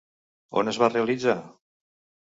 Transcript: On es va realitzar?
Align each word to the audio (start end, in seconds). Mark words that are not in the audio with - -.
On 0.61 0.71
es 0.73 0.81
va 0.85 0.91
realitzar? 0.95 1.39